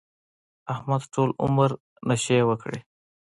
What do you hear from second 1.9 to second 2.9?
نشې وکړې.